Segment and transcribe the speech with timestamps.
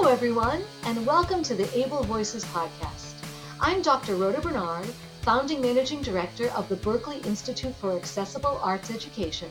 [0.00, 3.16] Hello, everyone, and welcome to the Able Voices podcast.
[3.60, 4.16] I'm Dr.
[4.16, 4.86] Rhoda Bernard,
[5.20, 9.50] founding managing director of the Berklee Institute for Accessible Arts Education,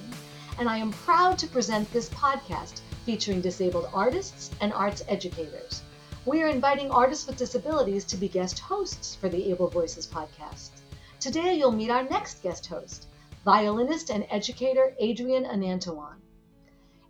[0.57, 5.83] and I am proud to present this podcast featuring disabled artists and arts educators.
[6.25, 10.69] We are inviting artists with disabilities to be guest hosts for the Able Voices podcast.
[11.19, 13.05] Today, you'll meet our next guest host,
[13.45, 16.18] violinist and educator Adrian Anantawan.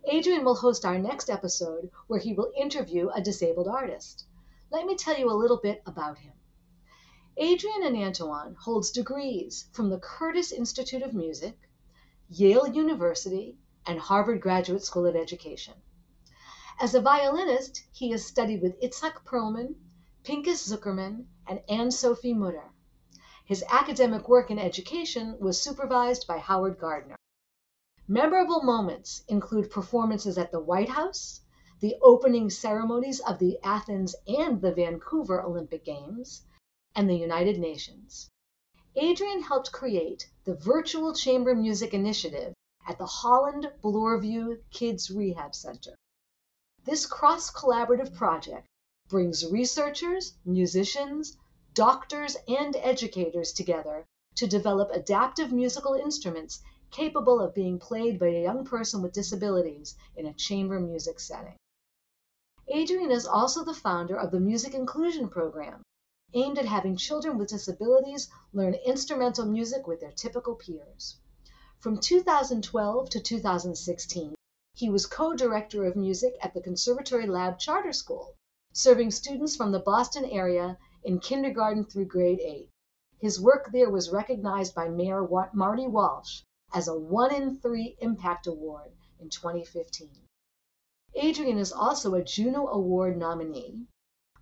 [0.04, 4.24] Adrian will host our next episode where he will interview a disabled artist.
[4.70, 6.32] Let me tell you a little bit about him.
[7.36, 11.56] Adrian Anantawan holds degrees from the Curtis Institute of Music,
[12.28, 15.74] Yale University, and Harvard Graduate School of Education.
[16.80, 19.74] As a violinist, he has studied with Itzhak Perlman,
[20.24, 22.70] Pinchas Zukerman, and Anne Sophie Mutter.
[23.44, 27.16] His academic work in education was supervised by Howard Gardner.
[28.12, 31.42] Memorable moments include performances at the White House,
[31.78, 36.42] the opening ceremonies of the Athens and the Vancouver Olympic Games,
[36.96, 38.28] and the United Nations.
[38.96, 42.52] Adrian helped create the Virtual Chamber Music Initiative
[42.88, 45.94] at the Holland Bloorview Kids Rehab Center.
[46.82, 48.66] This cross collaborative project
[49.08, 51.36] brings researchers, musicians,
[51.74, 58.42] doctors, and educators together to develop adaptive musical instruments capable of being played by a
[58.42, 61.56] young person with disabilities in a chamber music setting.
[62.66, 65.82] Adrian is also the founder of the Music Inclusion Program,
[66.34, 71.16] aimed at having children with disabilities learn instrumental music with their typical peers.
[71.78, 74.34] From 2012 to 2016,
[74.74, 78.34] he was co director of music at the Conservatory Lab Charter School,
[78.72, 82.68] serving students from the Boston area in kindergarten through grade 8.
[83.18, 88.46] His work there was recognized by Mayor Marty Walsh as a 1 in 3 Impact
[88.46, 90.08] Award in 2015.
[91.14, 93.86] Adrian is also a Juno Award nominee,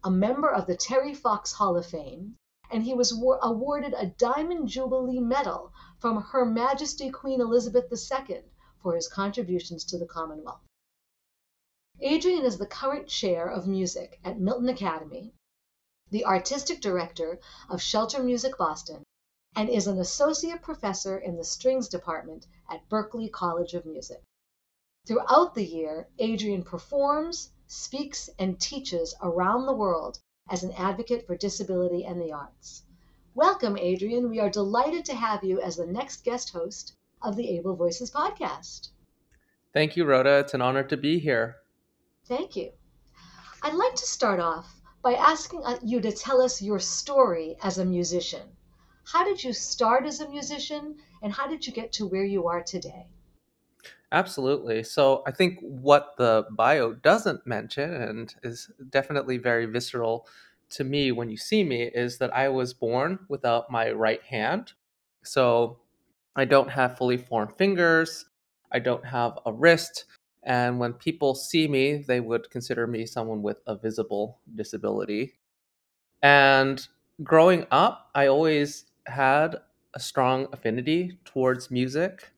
[0.04, 2.36] a member of the Terry Fox Hall of Fame,
[2.70, 8.44] and he was awarded a Diamond Jubilee Medal from Her Majesty Queen Elizabeth II
[8.82, 10.60] for his contributions to the Commonwealth.
[12.00, 15.32] Adrian is the current chair of music at Milton Academy,
[16.10, 19.03] the artistic director of Shelter Music Boston,
[19.58, 24.22] and is an associate professor in the strings department at Berklee College of Music.
[25.04, 31.36] Throughout the year, Adrian performs, speaks, and teaches around the world as an advocate for
[31.36, 32.84] disability and the arts.
[33.34, 34.30] Welcome, Adrian.
[34.30, 38.12] We are delighted to have you as the next guest host of the Able Voices
[38.12, 38.91] podcast.
[39.72, 40.38] Thank you, Rhoda.
[40.38, 41.56] It's an honor to be here.
[42.26, 42.70] Thank you.
[43.60, 47.78] I'd like to start off by asking uh, you to tell us your story as
[47.78, 48.56] a musician.
[49.10, 52.46] How did you start as a musician and how did you get to where you
[52.46, 53.06] are today?
[54.12, 54.82] Absolutely.
[54.82, 60.26] So I think what the bio doesn't mention and is definitely very visceral
[60.70, 64.72] to me when you see me is that I was born without my right hand.
[65.24, 65.78] So
[66.36, 68.26] I don't have fully formed fingers,
[68.70, 70.04] I don't have a wrist,
[70.42, 75.38] and when people see me, they would consider me someone with a visible disability.
[76.22, 76.86] And
[77.22, 79.56] growing up, I always had
[79.94, 82.32] a strong affinity towards music.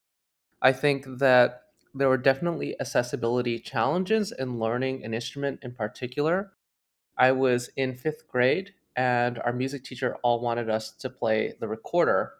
[0.61, 6.53] I think that there were definitely accessibility challenges in learning an instrument in particular.
[7.17, 11.67] I was in fifth grade, and our music teacher all wanted us to play the
[11.67, 12.33] recorder.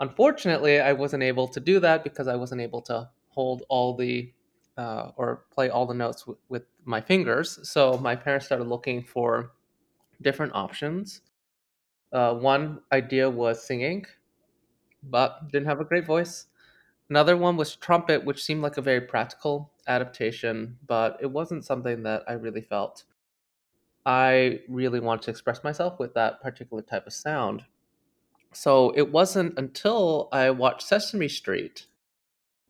[0.00, 4.32] Unfortunately, I wasn't able to do that because I wasn't able to hold all the
[4.76, 7.60] uh, or play all the notes w- with my fingers.
[7.68, 9.52] So my parents started looking for
[10.22, 11.20] different options.
[12.14, 14.06] Uh, one idea was singing,
[15.02, 16.46] but didn't have a great voice.
[17.10, 22.04] Another one was trumpet, which seemed like a very practical adaptation, but it wasn't something
[22.04, 23.04] that I really felt.
[24.06, 27.64] I really wanted to express myself with that particular type of sound.
[28.52, 31.86] So it wasn't until I watched Sesame Street,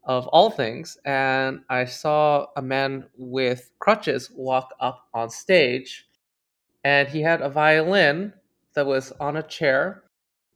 [0.05, 6.09] of all things, and I saw a man with crutches walk up on stage,
[6.83, 8.33] and he had a violin
[8.75, 10.03] that was on a chair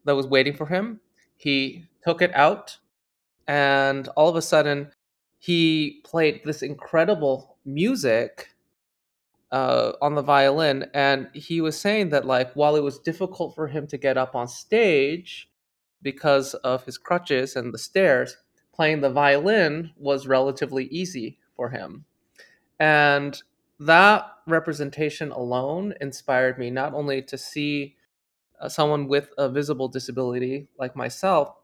[0.05, 1.00] that was waiting for him.
[1.37, 2.79] He took it out,
[3.47, 4.91] and all of a sudden,
[5.38, 8.49] he played this incredible music
[9.53, 10.87] uh, on the violin.
[10.94, 14.35] And he was saying that, like, while it was difficult for him to get up
[14.35, 15.49] on stage
[16.03, 18.37] because of his crutches and the stairs,
[18.75, 22.05] playing the violin was relatively easy for him.
[22.79, 23.41] And
[23.81, 27.97] that representation alone inspired me not only to see
[28.60, 31.55] uh, someone with a visible disability like myself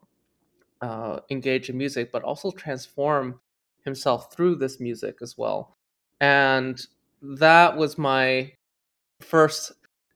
[0.80, 3.40] uh, engage in music, but also transform
[3.84, 5.76] himself through this music as well.
[6.20, 6.84] And
[7.22, 8.52] that was my
[9.20, 9.72] first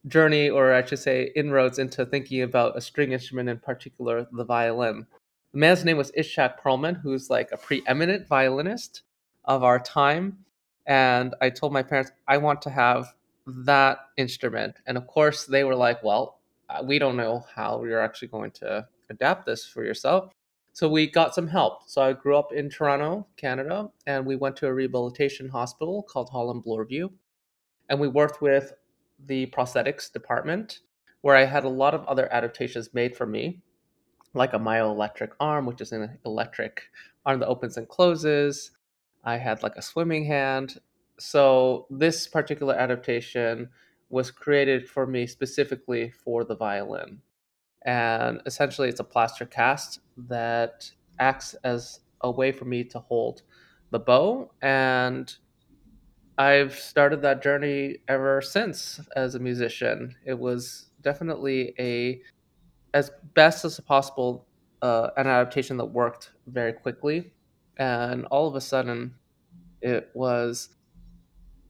[0.07, 4.45] journey, or I should say, inroads into thinking about a string instrument, in particular, the
[4.45, 5.05] violin.
[5.53, 9.01] The man's name was Itzhak Perlman, who's like a preeminent violinist
[9.45, 10.37] of our time.
[10.85, 13.13] And I told my parents, I want to have
[13.47, 14.75] that instrument.
[14.85, 16.38] And of course, they were like, well,
[16.69, 20.31] Uh, we don't know how you're actually going to adapt this for yourself.
[20.73, 21.89] So we got some help.
[21.89, 26.29] So I grew up in Toronto, Canada, and we went to a rehabilitation hospital called
[26.29, 27.09] Holland Bloorview.
[27.89, 28.73] And we worked with
[29.25, 30.79] the prosthetics department
[31.21, 33.61] where I had a lot of other adaptations made for me,
[34.33, 36.83] like a myoelectric arm, which is an electric
[37.25, 38.71] arm that opens and closes.
[39.23, 40.79] I had like a swimming hand.
[41.19, 43.69] So this particular adaptation
[44.09, 47.21] was created for me specifically for the violin.
[47.85, 50.89] And essentially, it's a plaster cast that
[51.19, 53.43] acts as a way for me to hold
[53.91, 55.35] the bow and
[56.39, 60.15] I've started that journey ever since as a musician.
[60.25, 62.21] It was definitely a
[62.93, 64.47] as best as possible
[64.81, 67.33] uh, an adaptation that worked very quickly,
[67.77, 69.15] and all of a sudden,
[69.81, 70.69] it was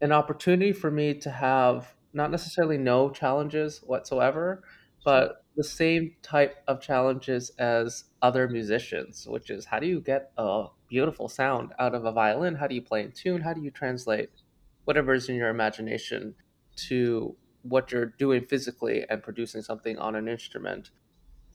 [0.01, 4.63] an opportunity for me to have not necessarily no challenges whatsoever,
[5.03, 10.31] but the same type of challenges as other musicians, which is how do you get
[10.37, 12.55] a beautiful sound out of a violin?
[12.55, 13.41] How do you play in tune?
[13.41, 14.29] How do you translate
[14.85, 16.35] whatever is in your imagination
[16.87, 20.91] to what you're doing physically and producing something on an instrument?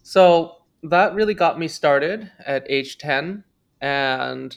[0.03, 3.45] So that really got me started at age 10
[3.81, 4.57] and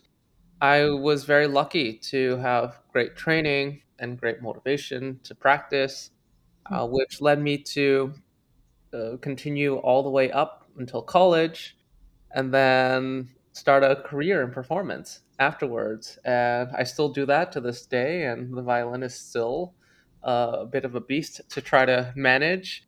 [0.60, 6.12] I was very lucky to have great training and great motivation to practice,
[6.72, 8.14] uh, which led me to
[8.94, 11.78] uh, continue all the way up until college
[12.32, 16.18] and then start a career in performance afterwards.
[16.26, 19.74] And I still do that to this day, and the violin is still
[20.24, 22.84] uh, a bit of a beast to try to manage.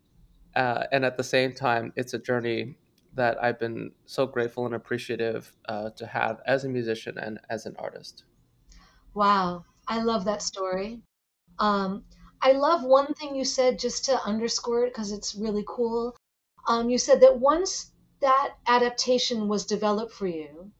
[0.55, 2.75] Uh, and at the same time, it's a journey
[3.15, 7.65] that I've been so grateful and appreciative uh, to have as a musician and as
[7.65, 8.23] an artist.
[9.13, 11.01] Wow, I love that story.
[11.57, 12.05] Um,
[12.41, 16.15] I love one thing you said just to underscore it because it's really cool.
[16.67, 17.91] Um, you said that once
[18.21, 20.71] that adaptation was developed for you,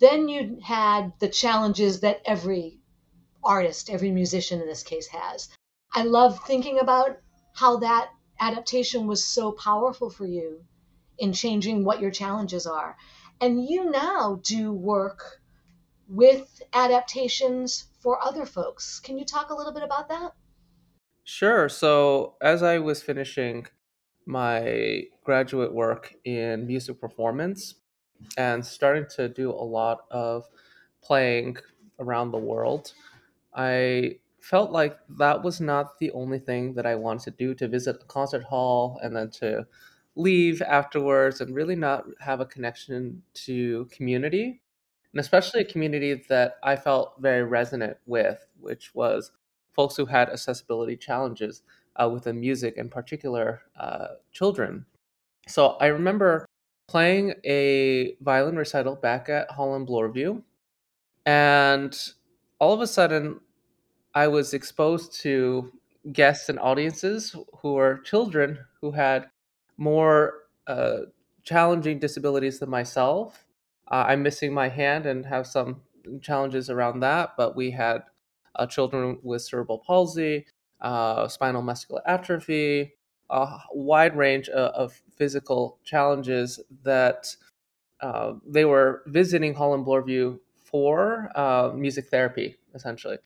[0.00, 2.78] then you had the challenges that every
[3.42, 5.48] artist, every musician in this case has.
[5.94, 7.18] I love thinking about
[7.54, 10.62] how that adaptation was so powerful for you
[11.18, 12.98] in changing what your challenges are.
[13.40, 15.40] And you now do work
[16.06, 19.00] with adaptations for other folks.
[19.00, 20.34] Can you talk a little bit about that?
[21.24, 21.68] Sure.
[21.68, 23.66] So, as I was finishing
[24.26, 27.76] my graduate work in music performance
[28.36, 30.48] and starting to do a lot of
[31.02, 31.58] playing
[32.00, 32.94] around the world,
[33.54, 37.68] I felt like that was not the only thing that I wanted to do to
[37.68, 39.66] visit a concert hall and then to
[40.16, 44.61] leave afterwards and really not have a connection to community,
[45.12, 49.32] and especially a community that I felt very resonant with, which was
[49.72, 51.62] folks who had accessibility challenges
[51.96, 54.86] uh, within music, in particular, uh, children.
[55.48, 56.46] So I remember
[56.88, 60.42] playing a violin recital back at Holland Bloorview,
[61.26, 61.96] and
[62.58, 63.40] all of a sudden
[64.14, 65.72] I was exposed to
[66.12, 69.28] guests and audiences who were children who had
[69.76, 70.34] more
[70.66, 70.98] uh,
[71.44, 73.44] challenging disabilities than myself.
[73.90, 75.82] Uh, I'm missing my hand and have some
[76.20, 78.02] challenges around that, but we had
[78.56, 80.46] uh, children with cerebral palsy,
[80.80, 82.94] uh, spinal muscular atrophy,
[83.30, 87.34] a wide range of, of physical challenges that
[88.00, 93.18] uh, they were visiting Holland Bloorview for uh, music therapy, essentially.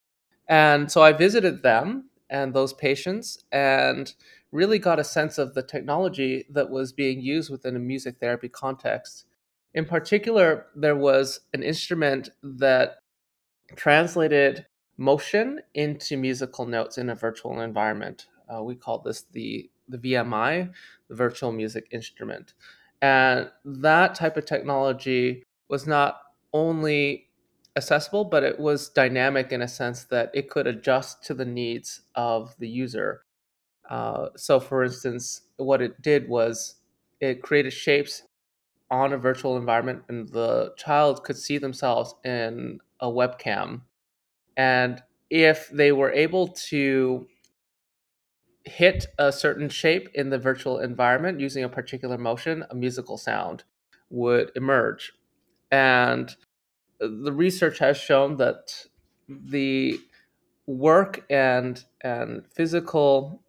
[0.48, 4.12] And so I visited them and those patients and
[4.52, 8.48] really got a sense of the technology that was being used within a music therapy
[8.48, 9.26] context.
[9.76, 12.96] In particular, there was an instrument that
[13.76, 14.64] translated
[14.96, 18.26] motion into musical notes in a virtual environment.
[18.48, 20.72] Uh, we call this the the VMI,
[21.08, 22.54] the virtual music instrument.
[23.02, 27.28] And that type of technology was not only
[27.76, 32.00] accessible, but it was dynamic in a sense that it could adjust to the needs
[32.16, 33.22] of the user.
[33.88, 36.76] Uh, so, for instance, what it did was
[37.20, 38.22] it created shapes
[38.90, 43.82] on a virtual environment, and the child could see themselves in a webcam.
[44.56, 47.26] And if they were able to
[48.64, 53.64] hit a certain shape in the virtual environment using a particular motion, a musical sound
[54.10, 55.12] would emerge.
[55.70, 56.34] And
[56.98, 58.86] the research has shown that
[59.28, 60.00] the
[60.66, 63.42] work and and physical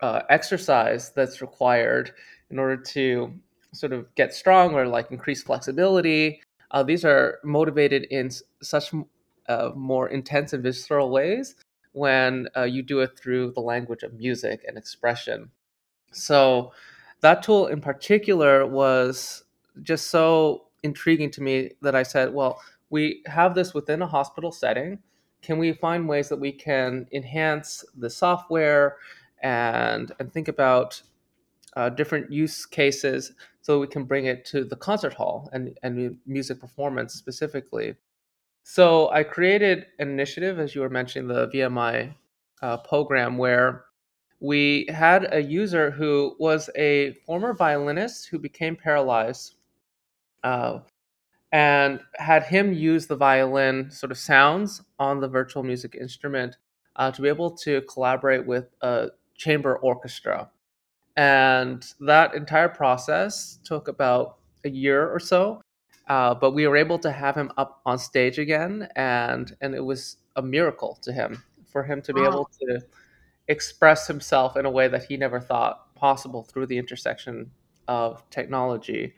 [0.00, 2.12] uh, exercise that's required
[2.50, 3.32] in order to
[3.72, 6.40] sort of get strong or like increase flexibility.
[6.70, 8.92] Uh, these are motivated in s- such
[9.48, 11.54] uh, more intense and visceral ways
[11.92, 15.50] when uh, you do it through the language of music and expression.
[16.12, 16.72] So
[17.20, 19.44] that tool in particular was
[19.82, 22.60] just so intriguing to me that I said, well,
[22.90, 24.98] we have this within a hospital setting.
[25.40, 28.96] Can we find ways that we can enhance the software
[29.42, 31.02] and and think about
[31.76, 36.18] uh, different use cases so we can bring it to the concert hall and and
[36.26, 37.94] music performance specifically?
[38.64, 42.14] So I created an initiative, as you were mentioning, the VMI
[42.62, 43.84] uh, program, where
[44.40, 49.56] we had a user who was a former violinist who became paralyzed
[50.42, 50.80] uh,
[51.52, 56.56] and had him use the violin sort of sounds on the virtual music instrument
[56.96, 60.50] uh, to be able to collaborate with a chamber orchestra.
[61.16, 65.60] And that entire process took about a year or so.
[66.08, 69.84] Uh, but we were able to have him up on stage again, and and it
[69.84, 72.28] was a miracle to him for him to be Wow.
[72.30, 72.80] able to
[73.48, 77.50] express himself in a way that he never thought possible through the intersection
[77.88, 79.14] of technology.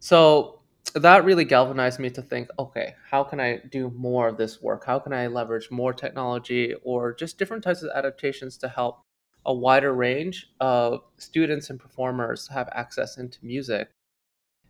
[0.00, 0.60] So
[0.94, 4.84] that really galvanized me to think, okay, how can I do more of this work?
[4.84, 9.02] How can I leverage more technology or just different types of adaptations to help
[9.46, 13.88] a wider range of students and performers have access into music?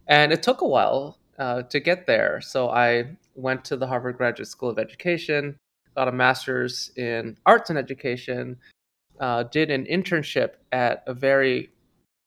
[0.07, 2.41] And it took a while uh, to get there.
[2.41, 5.57] So I went to the Harvard Graduate School of Education,
[5.95, 8.57] got a master's in arts and education,
[9.19, 11.71] uh, did an internship at a very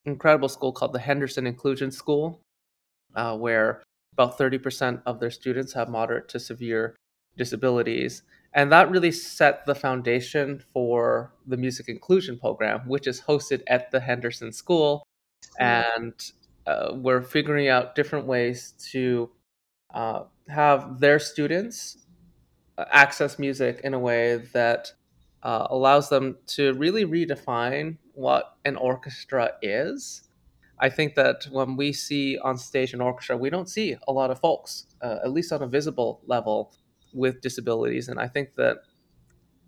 [0.04, 2.40] incredible school called the Henderson Inclusion School,
[3.14, 3.82] uh, where
[4.12, 6.94] about 30% of their students have moderate to severe
[7.36, 8.22] disabilities.
[8.54, 13.90] And that really set the foundation for the music inclusion program, which is hosted at
[13.90, 15.04] the Henderson School.
[15.58, 16.14] And
[16.66, 19.30] uh, we're figuring out different ways to
[19.92, 22.06] uh, have their students
[22.78, 24.92] uh, access music in a way that
[25.42, 30.28] uh, allows them to really redefine what an orchestra is.
[30.78, 34.30] I think that when we see on stage an orchestra, we don't see a lot
[34.30, 36.72] of folks, uh, at least on a visible level,
[37.14, 38.08] with disabilities.
[38.08, 38.78] And I think that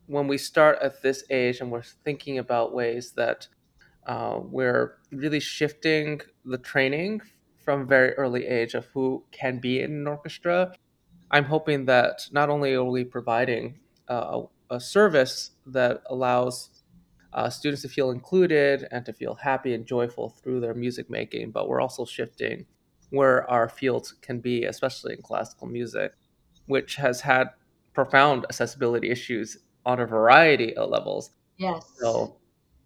[0.06, 3.48] when we start at this age and we're thinking about ways that
[4.06, 7.22] uh, we're really shifting the training
[7.64, 10.72] from very early age of who can be in an orchestra
[11.30, 16.70] I'm hoping that not only are we providing uh, a, service that allows
[17.32, 21.50] uh, students to feel included and to feel happy and joyful through their music making,
[21.50, 22.66] but we're also shifting
[23.10, 26.12] where our fields can be, especially in classical music,
[26.66, 27.49] which has had
[27.94, 31.30] profound accessibility issues on a variety of levels.
[31.56, 31.90] Yes.
[31.99, 32.37] So,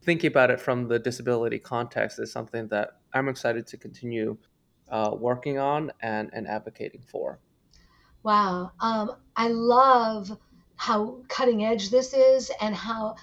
[0.02, 4.36] thinking about it from the disability context is something that I'm excited to continue
[4.90, 7.38] uh, working on and, and advocating for.
[8.22, 8.72] Wow.
[8.80, 10.36] Um, I love
[10.76, 13.16] how cutting edge this is and how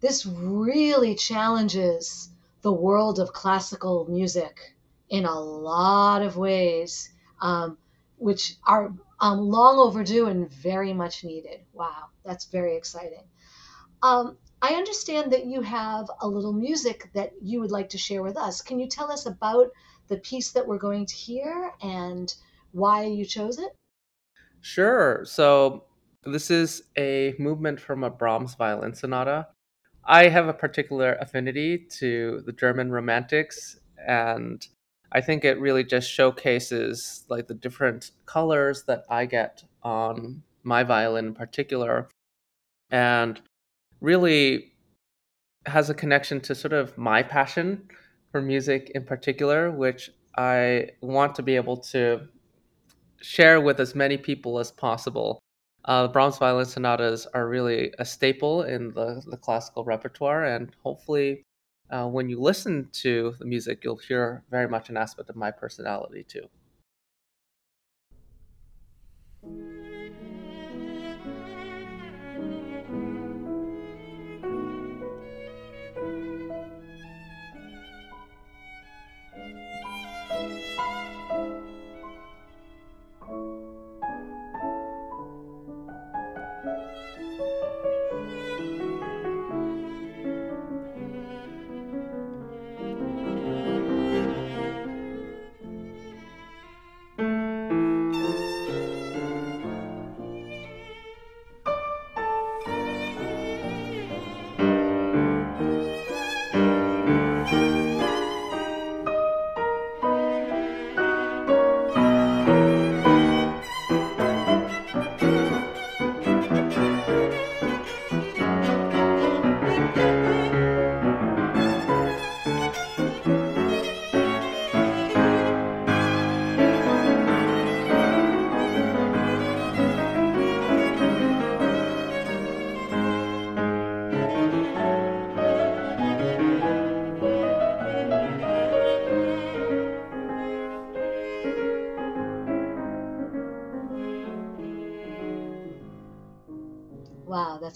[0.00, 2.30] this really challenges
[2.62, 4.74] the world of classical music
[5.08, 7.10] in a lot of ways,
[7.40, 7.76] um,
[8.16, 11.60] which are um, long overdue and very much needed.
[11.72, 13.24] Wow, that's very exciting.
[14.02, 18.22] Um, I understand that you have a little music that you would like to share
[18.22, 18.60] with us.
[18.60, 19.68] Can you tell us about
[20.08, 22.32] the piece that we're going to hear and
[22.72, 23.74] why you chose it?
[24.60, 25.22] Sure.
[25.24, 25.84] So
[26.24, 29.48] this is a movement from a Brahms violin sonata.
[30.04, 34.66] I have a particular affinity to the German romantics and
[35.12, 40.84] I think it really just showcases like the different colors that I get on my
[40.84, 42.08] violin in particular
[42.90, 43.40] and
[44.00, 44.72] really
[45.66, 47.88] has a connection to sort of my passion
[48.30, 52.28] for music in particular which I want to be able to
[53.20, 55.40] share with as many people as possible.
[55.84, 61.42] Uh, Brahms violin sonatas are really a staple in the, the classical repertoire, and hopefully,
[61.90, 65.50] uh, when you listen to the music, you'll hear very much an aspect of my
[65.50, 66.48] personality too.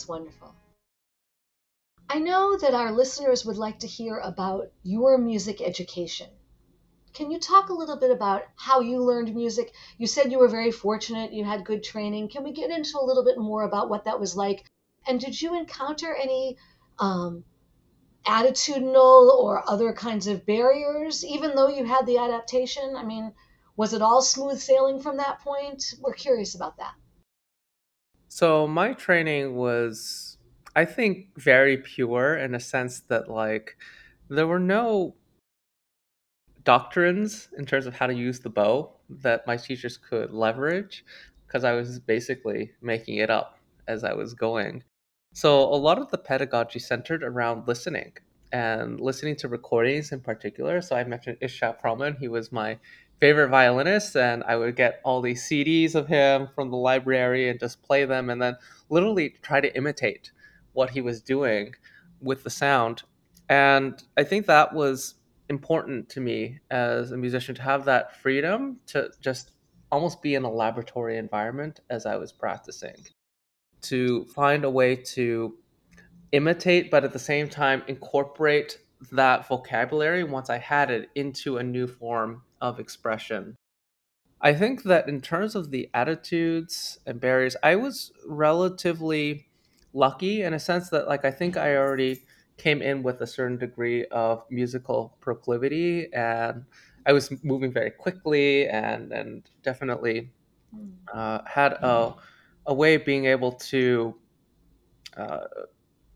[0.09, 0.55] Wonderful.
[2.09, 6.31] I know that our listeners would like to hear about your music education.
[7.15, 9.73] Can you talk a little bit about how you learned music?
[9.99, 12.29] You said you were very fortunate, you had good training.
[12.29, 14.65] Can we get into a little bit more about what that was like?
[15.07, 16.57] And did you encounter any
[16.99, 17.45] um,
[18.27, 22.97] attitudinal or other kinds of barriers, even though you had the adaptation?
[22.97, 23.33] I mean,
[23.77, 25.95] was it all smooth sailing from that point?
[26.01, 26.95] We're curious about that.
[28.35, 30.39] So my training was,
[30.75, 33.77] I think, very pure in a sense that like
[34.29, 35.15] there were no
[36.65, 41.05] doctrines in terms of how to use the bow that my teachers could leverage
[41.47, 44.83] because I was basically making it up as I was going.
[45.33, 48.15] So a lot of the pedagogy centered around listening
[48.51, 50.83] and listening to recordings in particular.
[50.83, 52.81] So I mentioned Itzhak Perlman, He was my
[53.21, 57.59] favorite violinist, and I would get all these CDs of him from the library and
[57.59, 58.57] just play them and then
[58.91, 60.31] literally try to imitate
[60.73, 61.75] what he was doing
[62.21, 63.03] with the sound.
[63.49, 65.15] And I think that was
[65.49, 69.53] important to me as a musician to have that freedom to just
[69.93, 72.97] almost be in a laboratory environment as I was practicing,
[73.83, 75.57] to find a way to
[76.33, 78.79] imitate, but at the same time incorporate
[79.13, 83.57] that vocabulary once I had it into a new form of expression.
[84.41, 89.49] I think that in terms of the attitudes and barriers, I was relatively
[89.93, 92.25] lucky in a sense that, like, I think I already
[92.57, 96.65] came in with a certain degree of musical proclivity and
[97.07, 100.31] I was moving very quickly and, and definitely
[101.13, 102.15] uh, had a,
[102.67, 104.15] a way of being able to
[105.17, 105.47] uh,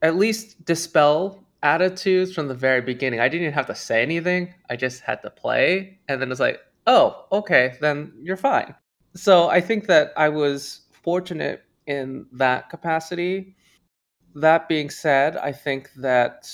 [0.01, 3.21] at least dispel attitudes from the very beginning.
[3.21, 4.55] I didn't even have to say anything.
[4.71, 5.99] I just had to play.
[6.09, 8.75] And then it's like, oh, okay, then you're fine.
[9.15, 13.57] So I think that I was fortunate in that capacity.
[14.35, 16.51] That being said, I think that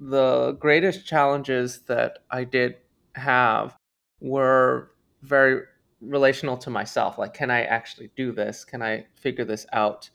[0.00, 2.76] the greatest challenges that I did
[3.14, 3.76] have
[4.20, 4.92] were
[5.22, 5.62] very
[6.00, 7.18] relational to myself.
[7.18, 8.64] Like, can I actually do this?
[8.64, 10.08] Can I figure this out?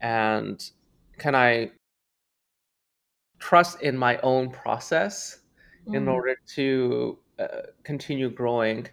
[0.00, 0.62] And
[1.18, 1.72] can I
[3.46, 5.40] trust in my own process
[5.92, 8.88] in Mm, order to uh, continue growing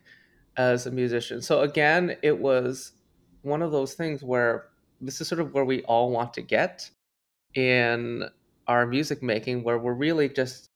[0.57, 1.41] as a musician?
[1.41, 2.93] So, again, it was
[3.43, 4.69] one of those things where
[5.01, 6.89] this is sort of where we all want to get
[7.55, 8.25] in
[8.67, 10.71] our music making, where we're really just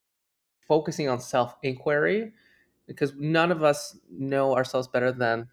[0.67, 2.33] focusing on self inquiry
[2.87, 5.49] because none of us know ourselves better than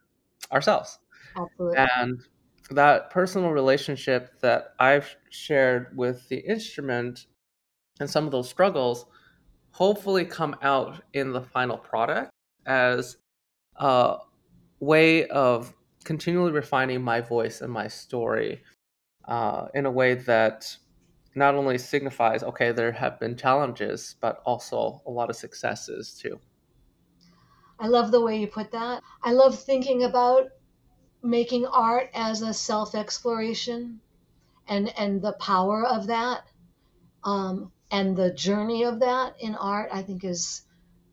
[0.53, 0.99] ourselves.
[1.37, 1.77] absolutely.
[1.77, 2.23] And
[2.71, 7.27] that personal relationship that I've shared with the instrument
[8.01, 9.07] and some of those struggles
[9.71, 12.31] hopefully come out in the final product
[12.67, 13.17] as
[13.77, 14.17] a
[14.81, 15.73] way of
[16.05, 18.63] continually refining my voice and my story
[19.27, 20.77] uh, in a way that
[21.35, 26.39] not only signifies okay there have been challenges but also a lot of successes too
[27.79, 29.03] I love the way you put that.
[29.23, 30.49] I love thinking about
[31.23, 34.01] making art as a self exploration
[34.69, 36.49] and, and the power of that
[37.25, 40.63] um, and the journey of that in art, I think is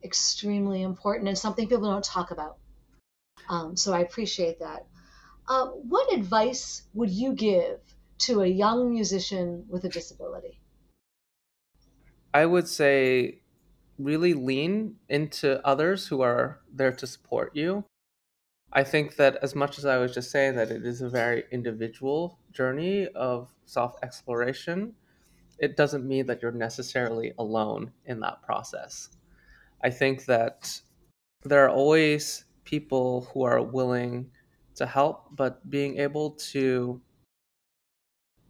[0.04, 2.58] extremely important and something people don't talk about.
[3.48, 4.88] Um, so I appreciate that.
[5.48, 7.80] Uh, what advice would you give
[8.26, 10.58] to a young musician with a disability?
[12.34, 13.42] i would say
[14.00, 17.84] really lean into others who are there to support you
[18.74, 21.44] I think that as much as I was just saying that it is a very
[21.52, 24.96] individual journey of self exploration,
[25.62, 29.10] it doesn't mean that you're necessarily alone in that process.
[29.84, 30.82] I think that
[31.44, 34.32] there are always people who are willing
[34.76, 37.00] to help, but being able to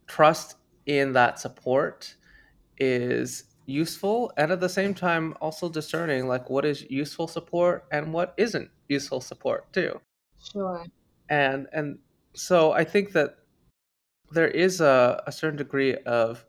[0.08, 2.16] trust in that support
[2.78, 8.12] is useful and at the same time also discerning like what is useful support and
[8.12, 9.98] what isn't useful support too
[10.52, 10.84] Sure.
[11.30, 12.00] and and
[12.34, 13.38] so i think that
[14.32, 16.44] there is a, a certain degree of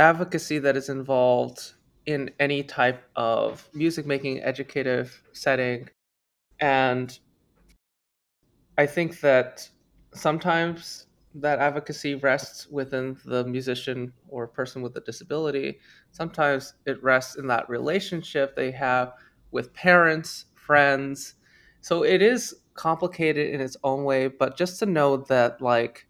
[0.00, 1.74] advocacy that is involved
[2.06, 5.88] in any type of music making educative setting.
[6.60, 7.18] And
[8.78, 9.68] i think that
[10.14, 15.78] sometimes that advocacy rests within the musician or person with a disability.
[16.10, 19.12] Sometimes it rests in that relationship they have
[19.52, 21.36] with parents friends.
[21.82, 26.08] So it is complicated in its own way but just to know that like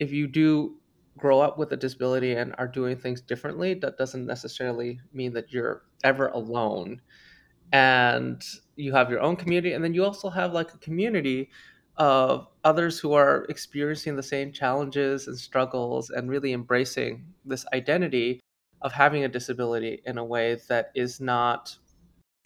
[0.00, 0.76] if you do
[1.16, 5.52] grow up with a disability and are doing things differently, that doesn't necessarily mean that
[5.52, 7.00] you're ever alone.
[7.72, 8.42] And
[8.76, 11.50] you have your own community, and then you also have like a community
[11.96, 18.40] of others who are experiencing the same challenges and struggles and really embracing this identity
[18.82, 21.76] of having a disability in a way that is not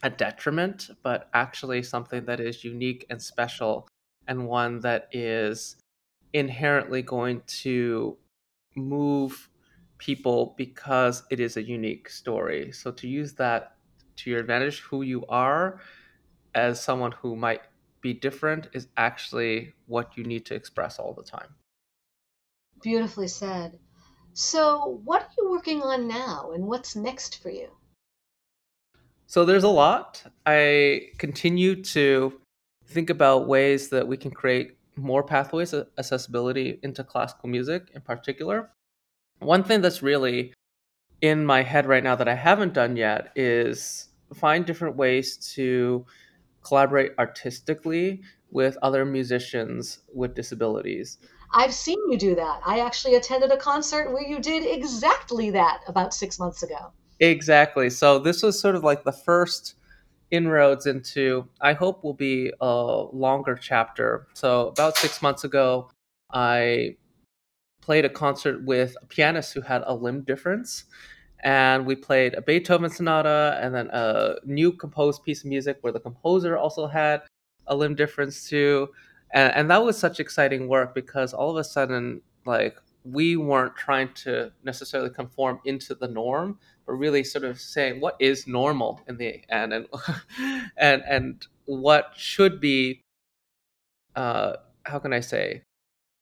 [0.02, 3.88] a detriment, but actually something that is unique and special
[4.28, 5.76] and one that is
[6.32, 8.16] inherently going to
[8.76, 9.48] move
[9.98, 12.72] people because it is a unique story.
[12.72, 13.76] So to use that
[14.16, 15.80] to your advantage, who you are
[16.54, 17.62] as someone who might
[18.00, 21.54] be different is actually what you need to express all the time.
[22.82, 23.78] Beautifully said.
[24.32, 27.76] So, what are you working on now and what's next for you?
[29.26, 30.24] So, there's a lot.
[30.46, 32.40] I continue to
[32.84, 38.00] think about ways that we can create more pathways of accessibility into classical music in
[38.00, 38.70] particular.
[39.38, 40.52] One thing that's really
[41.20, 46.04] in my head right now that I haven't done yet is find different ways to
[46.62, 51.18] collaborate artistically with other musicians with disabilities.
[51.52, 52.60] I've seen you do that.
[52.64, 56.92] I actually attended a concert where you did exactly that about six months ago.
[57.20, 57.90] Exactly.
[57.90, 59.74] So this was sort of like the first
[60.30, 64.26] inroads into, I hope will be a longer chapter.
[64.34, 65.90] So about six months ago,
[66.32, 66.96] I
[67.80, 70.84] played a concert with a pianist who had a limb difference.
[71.44, 75.92] And we played a Beethoven sonata and then a new composed piece of music where
[75.92, 77.22] the composer also had
[77.68, 78.88] a limb difference too.
[79.32, 83.76] And, and that was such exciting work because all of a sudden, like, we weren't
[83.76, 86.58] trying to necessarily conform into the norm,
[86.88, 89.72] but really sort of saying what is normal in the end?
[89.74, 89.86] And
[90.76, 93.02] and and what should be
[94.16, 95.62] uh, how can I say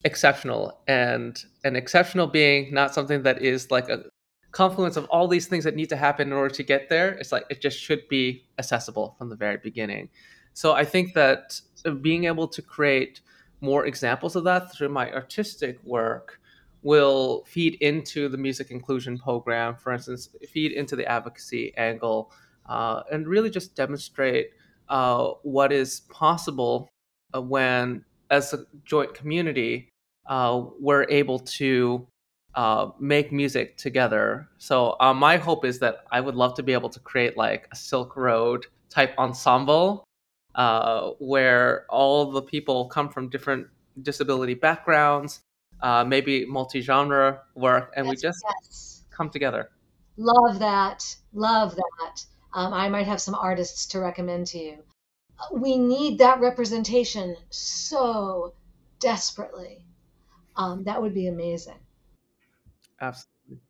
[0.05, 0.81] exceptional?
[0.89, 4.05] And an exceptional being not something that is like a
[4.51, 7.11] confluence of all these things that need to happen in order to get there.
[7.11, 10.09] It's like it just should be accessible from the very beginning.
[10.53, 11.61] So i think that
[12.01, 13.21] being able to create
[13.61, 16.41] more examples of that through my artistic work
[16.87, 22.31] will feed into the music inclusion program for instance feed into the advocacy angle
[22.69, 24.51] uh, and really just demonstrate
[24.89, 26.89] uh, what is possible
[27.35, 29.89] uh, when as a joint community
[30.29, 32.07] uh, we're able to
[32.55, 34.49] uh, make music together.
[34.59, 37.69] So uh, my hope is that I would love to be able to create like
[37.73, 40.05] a Silk Road type ensemble
[41.19, 43.67] where all the people come from different
[44.03, 45.41] disability backgrounds,
[45.81, 49.03] uh, maybe multi-genre work, and yes, we just yes.
[49.11, 49.71] come together.
[50.17, 51.03] Love that.
[51.33, 52.25] Love that.
[52.55, 54.79] Um, I might have some artists to recommend to you.
[55.53, 58.55] We need that representation so
[58.99, 59.85] desperately.
[60.57, 61.79] Um, that would be amazing.
[63.01, 63.61] Absolutely.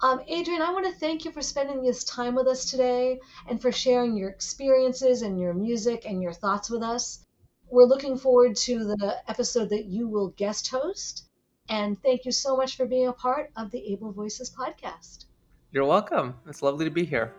[0.00, 3.60] Um, Adrian, I want to thank you for spending this time with us today and
[3.60, 7.24] for sharing your experiences and your music and your thoughts with us.
[7.70, 11.27] We're looking forward to the episode that you will guest host.
[11.68, 15.26] And thank you so much for being a part of the Able Voices podcast.
[15.70, 16.34] You're welcome.
[16.46, 17.34] It's lovely to be here.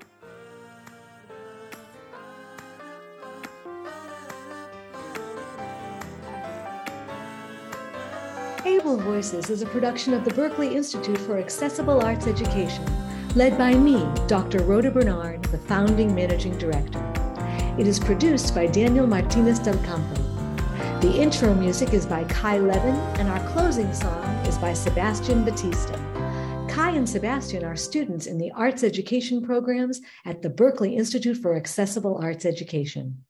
[8.65, 12.85] Able Voices is a production of the Berklee Institute for Accessible Arts Education,
[13.35, 14.59] led by me, Dr.
[14.63, 17.03] Rhoda Bernard, the founding managing director.
[17.79, 20.28] It is produced by Daniel Martinez del Campo.
[21.01, 25.97] The intro music is by Kai Levin, and our closing song is by Sebastian Batista.
[26.67, 31.55] Kai and Sebastian are students in the arts education programs at the Berklee Institute for
[31.55, 33.23] Accessible Arts Education.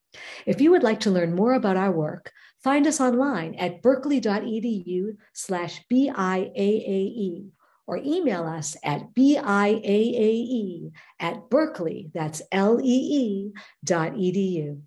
[0.47, 2.31] If you would like to learn more about our work,
[2.63, 7.49] find us online at berklee.edu slash BIAAE
[7.85, 13.51] or email us at BIAAE at Berklee, that's L-E-E
[13.83, 14.81] dot edu.